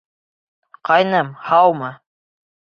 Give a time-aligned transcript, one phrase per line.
[0.91, 1.93] Ҡайным, һаумы!